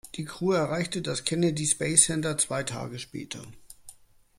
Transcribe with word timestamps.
Die 0.15 0.25
Crew 0.25 0.51
erreichte 0.53 1.03
das 1.03 1.25
Kennedy 1.25 1.63
Space 1.67 2.05
Center 2.05 2.35
zwei 2.35 2.63
Tage 2.63 2.97
später. 2.97 3.43